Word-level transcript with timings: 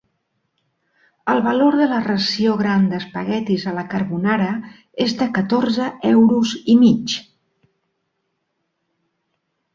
El 1.33 1.41
valor 1.47 1.75
de 1.81 1.87
la 1.91 1.99
ració 2.05 2.55
gran 2.61 2.87
d'espaguetis 2.93 3.67
a 3.73 3.75
la 3.75 3.83
carbonara 3.91 4.49
és 5.07 5.15
de 5.21 5.29
catorze 5.37 5.91
euros 6.15 6.57
i 6.75 6.77
mig. 6.87 7.17